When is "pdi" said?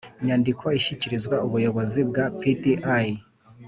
2.39-2.73